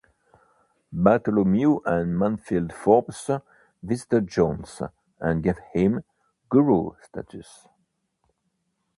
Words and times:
Bartholomew 0.93 1.81
and 1.85 2.17
Mansfield 2.17 2.73
Forbes 2.73 3.29
visited 3.83 4.25
Jones, 4.27 4.81
and 5.19 5.43
gave 5.43 5.59
him 5.73 6.01
"guru" 6.49 6.93
status. 7.03 7.67